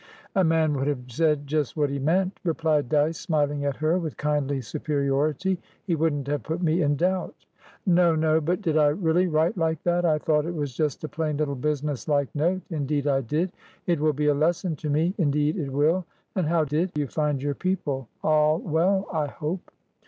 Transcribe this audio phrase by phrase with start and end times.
[0.35, 4.17] "A man would have said just what he meant," replied Dyce, smiling at her with
[4.17, 5.59] kindly superiority.
[5.85, 7.35] "He wouldn't have put me in doubt."
[7.85, 8.41] "No, no!
[8.41, 10.03] But did I really write like that?
[10.03, 13.51] I thought it was just a plain little business like noteindeed I did!
[13.85, 16.03] It will be a lesson to meindeed it will!
[16.35, 18.07] And how did you find your people?
[18.23, 19.69] All well, I hope?"